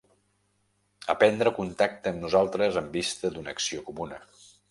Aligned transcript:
A 1.13 1.15
prendre 1.23 1.51
contacte 1.59 2.13
amb 2.13 2.25
nosaltres 2.25 2.81
en 2.83 2.89
vista 2.97 3.33
d'una 3.35 3.55
acció 3.57 3.87
comuna. 3.91 4.19